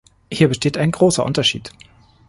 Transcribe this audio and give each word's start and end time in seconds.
Hier 0.31 0.47
besteht 0.47 0.77
ein 0.79 0.89
großer 0.89 1.23
Unterschied. 1.23 1.71